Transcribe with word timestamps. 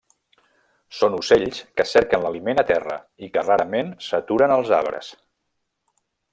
Són 0.99 1.17
ocells 1.17 1.59
que 1.81 1.85
cerquen 1.89 2.25
l'aliment 2.25 2.63
a 2.63 2.65
terra 2.71 2.97
i 3.27 3.31
que 3.37 3.45
rarament 3.45 3.95
s'aturen 4.09 4.57
als 4.57 4.73
arbres. 4.81 5.15